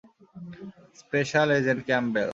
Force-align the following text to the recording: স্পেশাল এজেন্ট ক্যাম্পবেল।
স্পেশাল 1.01 1.47
এজেন্ট 1.57 1.81
ক্যাম্পবেল। 1.87 2.29